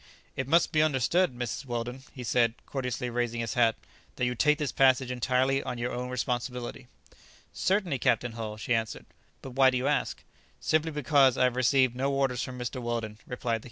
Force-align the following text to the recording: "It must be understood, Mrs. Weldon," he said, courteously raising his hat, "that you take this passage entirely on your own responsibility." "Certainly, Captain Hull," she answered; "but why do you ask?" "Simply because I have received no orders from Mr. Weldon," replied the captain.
"It 0.35 0.47
must 0.47 0.71
be 0.71 0.81
understood, 0.81 1.35
Mrs. 1.37 1.63
Weldon," 1.67 2.01
he 2.11 2.23
said, 2.23 2.55
courteously 2.65 3.11
raising 3.11 3.39
his 3.41 3.53
hat, 3.53 3.75
"that 4.15 4.25
you 4.25 4.33
take 4.33 4.57
this 4.57 4.71
passage 4.71 5.11
entirely 5.11 5.61
on 5.61 5.77
your 5.77 5.91
own 5.91 6.09
responsibility." 6.09 6.87
"Certainly, 7.53 7.99
Captain 7.99 8.31
Hull," 8.31 8.57
she 8.57 8.73
answered; 8.73 9.05
"but 9.43 9.51
why 9.51 9.69
do 9.69 9.77
you 9.77 9.85
ask?" 9.85 10.23
"Simply 10.59 10.89
because 10.89 11.37
I 11.37 11.43
have 11.43 11.55
received 11.55 11.95
no 11.95 12.11
orders 12.11 12.41
from 12.41 12.57
Mr. 12.57 12.81
Weldon," 12.81 13.19
replied 13.27 13.51
the 13.53 13.57
captain. 13.57 13.59